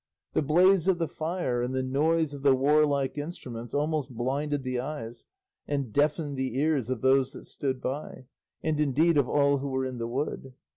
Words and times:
The 0.33 0.41
blaze 0.41 0.87
of 0.87 0.97
the 0.97 1.07
fire 1.07 1.61
and 1.61 1.75
the 1.75 1.83
noise 1.83 2.33
of 2.33 2.41
the 2.41 2.55
warlike 2.55 3.19
instruments 3.19 3.71
almost 3.71 4.09
blinded 4.09 4.63
the 4.63 4.79
eyes 4.79 5.27
and 5.67 5.93
deafened 5.93 6.37
the 6.37 6.57
ears 6.57 6.89
of 6.89 7.01
those 7.01 7.33
that 7.33 7.45
stood 7.45 7.79
by, 7.79 8.25
and 8.63 8.79
indeed 8.79 9.15
of 9.15 9.29
all 9.29 9.59
who 9.59 9.67
were 9.69 9.85
in 9.85 9.99
the 9.99 10.07
wood. 10.07 10.53